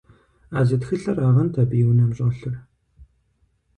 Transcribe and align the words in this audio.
А 0.57 0.59
зы 0.67 0.75
тхылъырагъэнт 0.81 1.53
абы 1.61 1.75
и 1.81 1.83
унэм 1.89 2.11
щӀэлъыр. 2.17 2.55